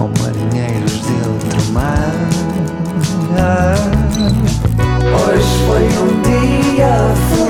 [0.00, 2.12] ou marinheiros de outro mar.
[5.14, 7.45] Hoje foi um dia feliz.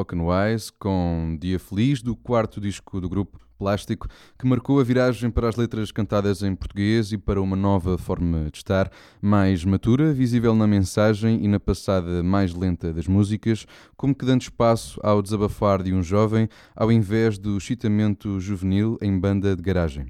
[0.00, 4.84] Foram os Glockenwise com Dia Feliz, do quarto disco do grupo Plástico, que marcou a
[4.84, 8.90] viragem para as letras cantadas em português e para uma nova forma de estar,
[9.20, 13.66] mais matura, visível na mensagem e na passada mais lenta das músicas,
[13.96, 19.18] como que dando espaço ao desabafar de um jovem, ao invés do excitamento juvenil em
[19.18, 20.06] banda de garagem.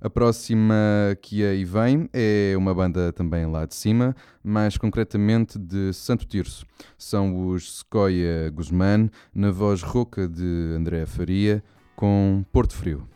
[0.00, 0.74] A próxima
[1.20, 4.14] que aí vem é uma banda também lá de cima,
[4.44, 6.64] mais concretamente de Santo Tirso.
[6.96, 11.64] São os Sequoia Guzmán, na voz rouca de André Faria,
[11.96, 13.08] com Porto Frio.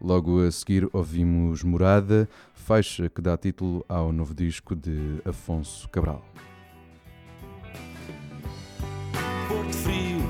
[0.00, 6.24] Logo a seguir ouvimos Morada, faixa que dá título ao novo disco de Afonso Cabral.
[9.46, 10.20] Porto Frio,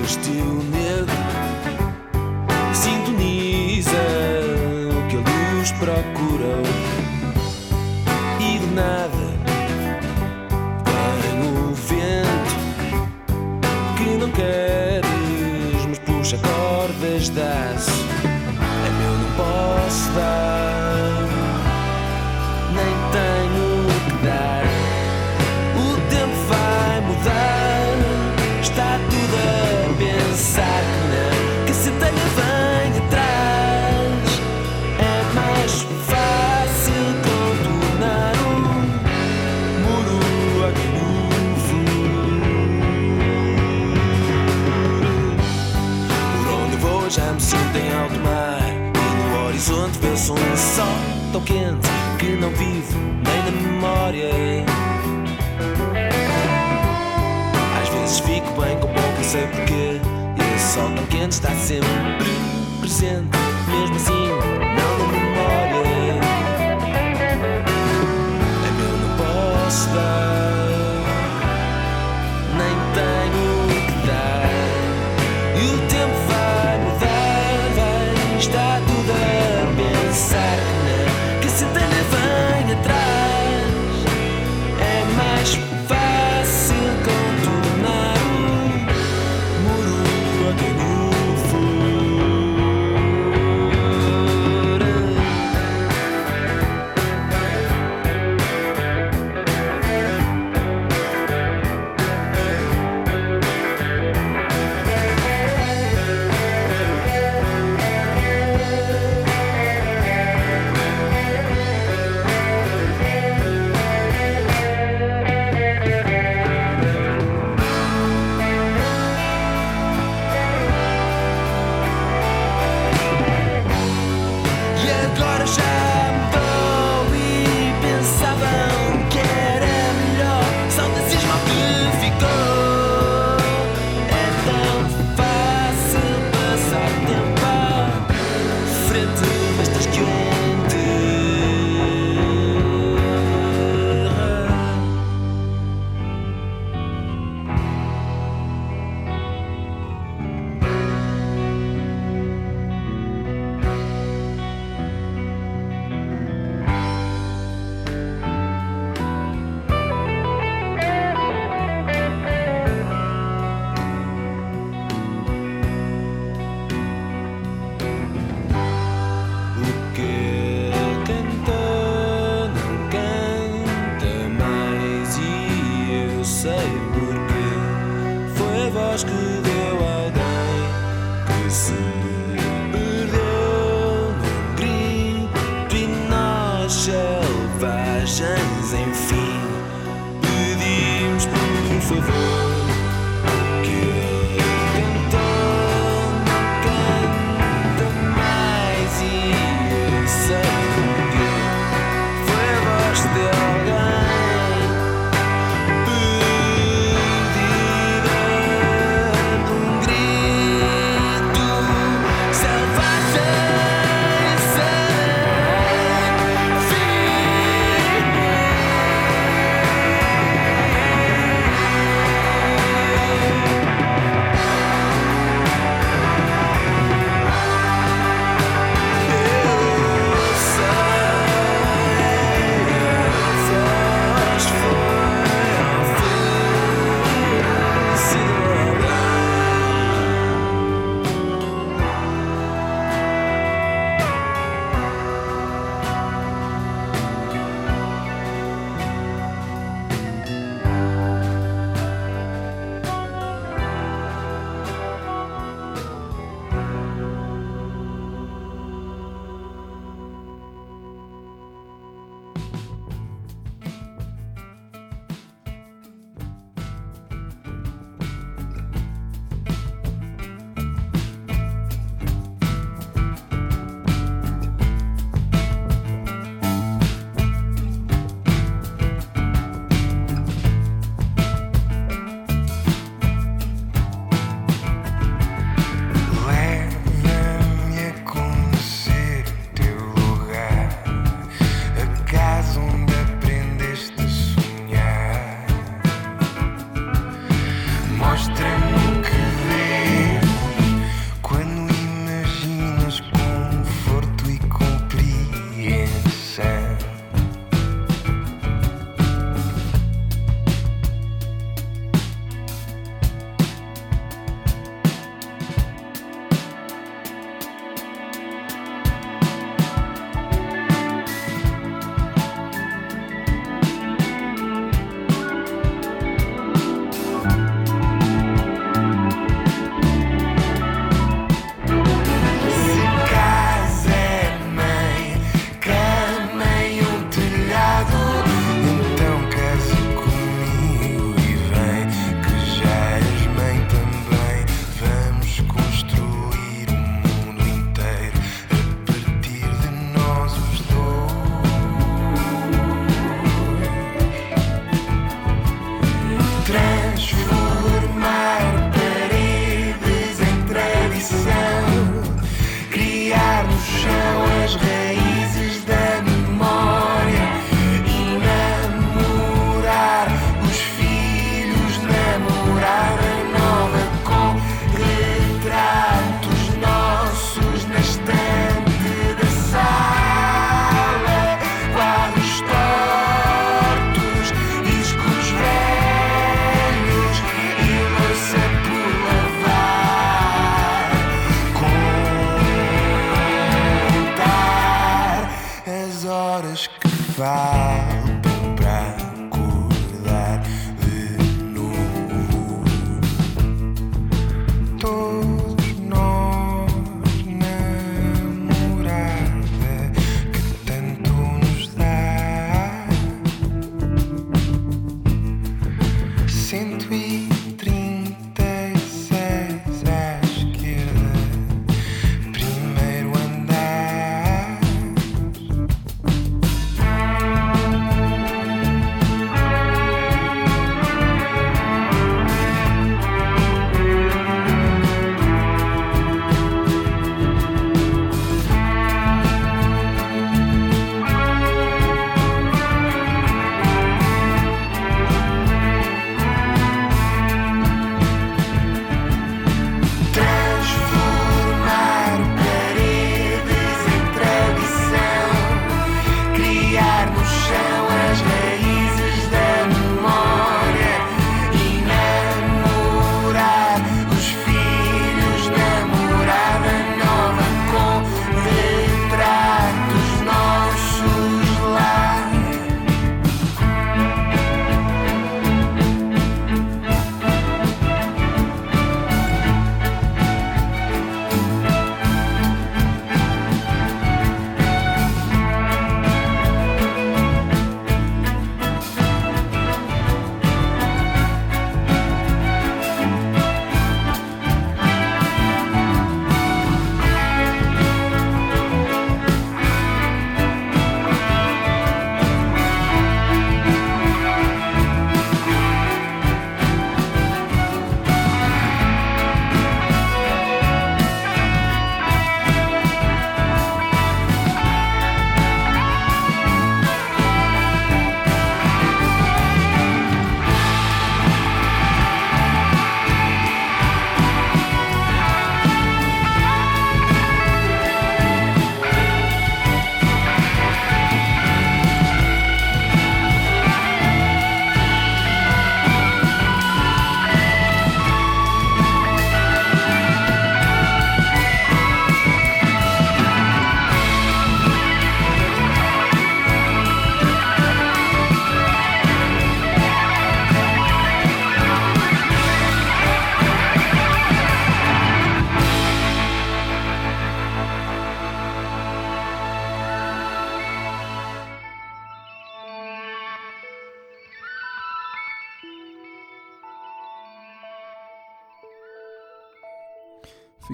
[0.00, 0.67] vestiu
[5.88, 6.62] procurou
[8.40, 9.08] e de nada
[11.22, 12.56] vem o vento
[13.96, 17.97] que não queres, mas puxa cordas de aço.
[52.96, 54.30] Nem na memória.
[57.82, 60.00] Às vezes fico bem com pouco, não sei porquê.
[60.36, 61.88] E esse sol tão quente está sempre
[62.80, 63.37] presente,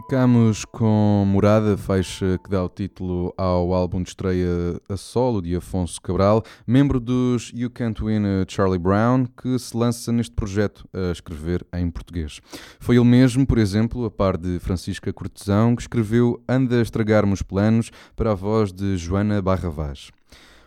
[0.05, 5.57] Ficamos com Morada, faixa que dá o título ao álbum de estreia a solo de
[5.57, 11.11] Afonso Cabral, membro dos You Can't Win Charlie Brown, que se lança neste projeto a
[11.11, 12.39] escrever em português.
[12.79, 17.33] Foi ele mesmo, por exemplo, a par de Francisca Cortesão, que escreveu Anda a estragar-me
[17.33, 20.11] os planos para a voz de Joana Barravaz.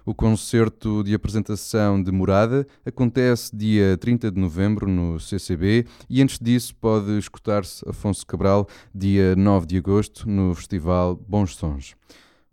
[0.07, 6.39] O concerto de apresentação de Morada acontece dia 30 de novembro no CCB e antes
[6.39, 11.93] disso pode escutar-se Afonso Cabral dia 9 de agosto no Festival Bons Sons.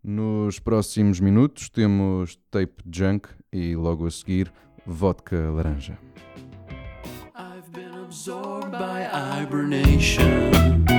[0.03, 4.53] Nos próximos minutos temos Tape Junk e logo a seguir
[4.85, 5.97] Vodka Laranja.
[7.37, 10.94] I've been absorbed by hibernation.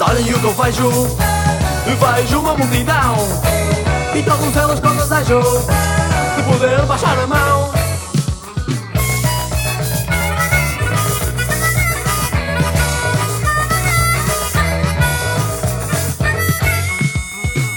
[0.00, 0.90] Mas o que eu vejo.
[1.86, 3.16] Vejo uma multidão.
[4.14, 5.40] E todos elas com desejo
[6.36, 7.70] De poder baixar a mão.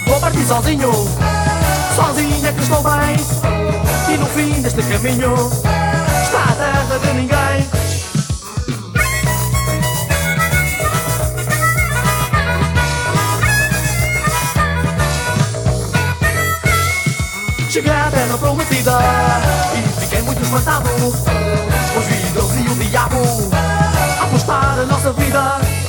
[0.06, 0.90] Vou partir sozinho.
[2.46, 3.16] É que estou bem.
[4.14, 5.34] E no fim deste caminho
[6.24, 7.51] Está a terra de ninguém
[17.72, 18.98] Cheguei à terra prometida.
[19.74, 20.90] E fiquei muito espantado.
[20.90, 23.16] Os vidros e o diabo.
[24.20, 25.81] Apostar a nossa vida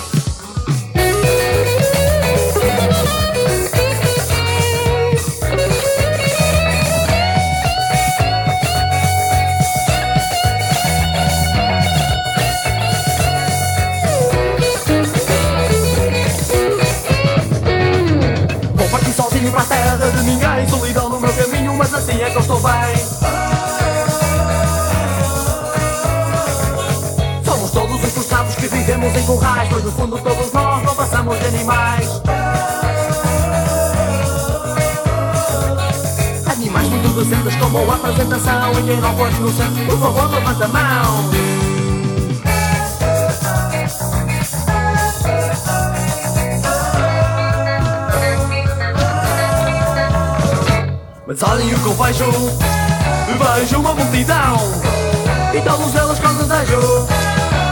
[37.74, 41.30] boa apresentação E quem não for inocente, por favor levanta a mão.
[51.26, 52.26] Mas olhem o que eu vejo.
[53.56, 54.58] Vejo uma multidão.
[55.54, 57.08] E todos elas com desejo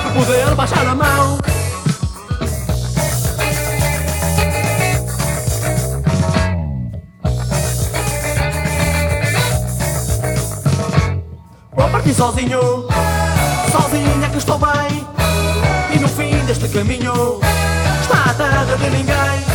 [0.06, 1.40] De poder baixar a mão
[12.12, 12.88] Partir sozinho.
[13.71, 15.08] Sozinho é que estou bem.
[15.93, 17.39] E no fim deste caminho
[18.02, 19.51] Está a terra de ninguém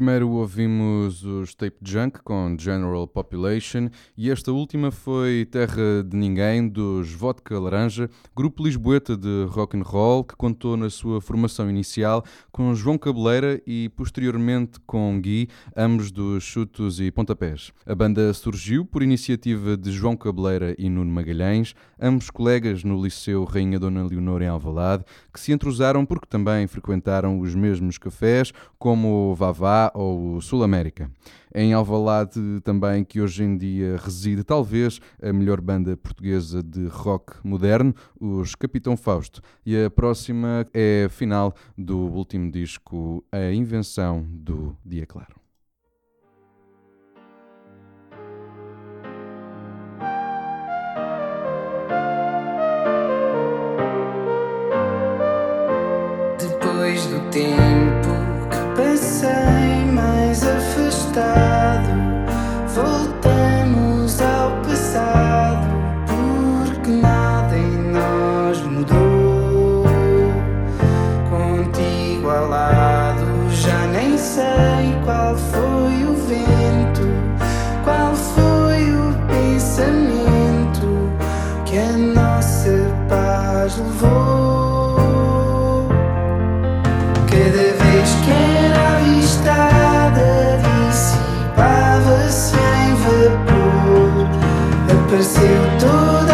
[0.00, 6.66] Primeiro ouvimos os Tape Junk com General Population e esta última foi Terra de Ninguém
[6.66, 12.24] dos Vodka Laranja, grupo lisboeta de rock and roll que contou na sua formação inicial
[12.50, 17.70] com João Cabeleira e posteriormente com Gui, ambos dos Chutos e Pontapés.
[17.84, 23.44] A banda surgiu por iniciativa de João Cabeleira e Nuno Magalhães, ambos colegas no Liceu
[23.44, 29.30] Rainha Dona Leonor em Alvalade, que se entrusaram porque também frequentaram os mesmos cafés, como
[29.30, 31.10] o Vavá ou Sul América.
[31.54, 37.34] Em Alvalade também, que hoje em dia reside talvez a melhor banda portuguesa de rock
[37.42, 39.40] moderno, os Capitão Fausto.
[39.66, 45.40] E a próxima é a final do último disco, A Invenção do Dia Claro.
[56.38, 57.59] Depois do tempo
[95.50, 96.29] Apareceu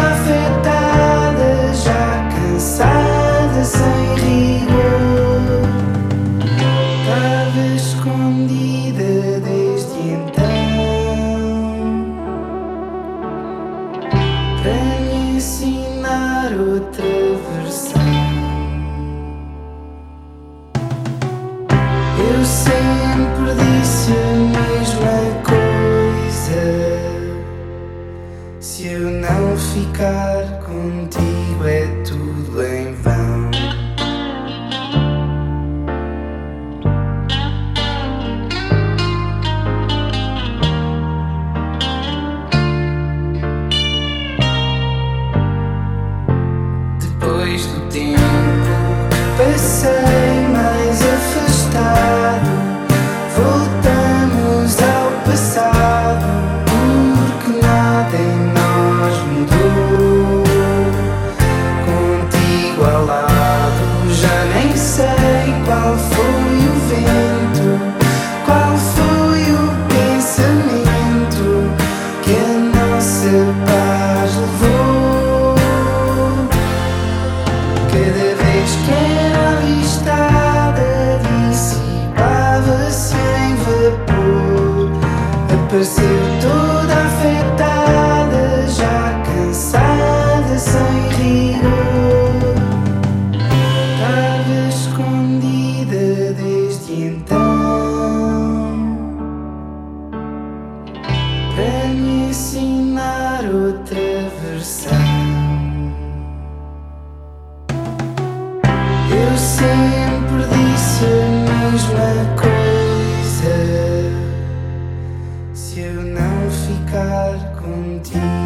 [115.53, 118.36] se eu não ficar contigo.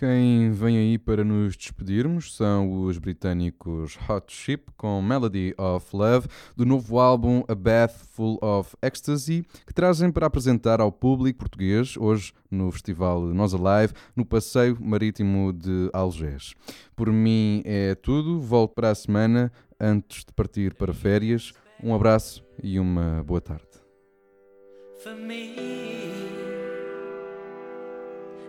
[0.00, 6.26] Quem vem aí para nos despedirmos são os britânicos Hot Ship com Melody of Love,
[6.56, 11.98] do novo álbum A Bath Full of Ecstasy, que trazem para apresentar ao público português
[11.98, 16.54] hoje no Festival Nós Alive, no Passeio Marítimo de Algés.
[16.96, 21.52] Por mim é tudo, volto para a semana antes de partir para férias.
[21.84, 23.68] Um abraço e uma boa tarde.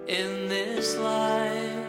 [0.08, 1.88] in this life.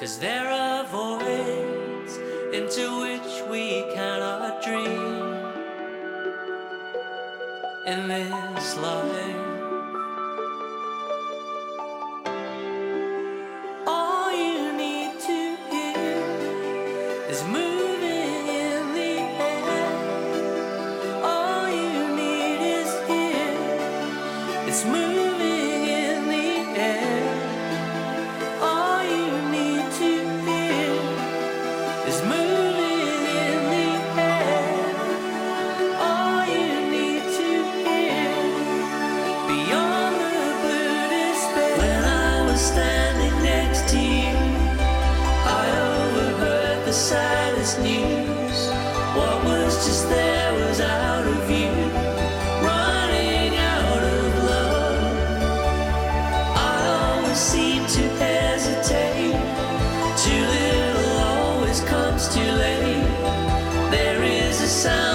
[0.00, 2.18] Cause there are voids
[2.52, 5.34] into which we cannot dream
[7.86, 9.53] in this life.
[64.84, 65.13] sound.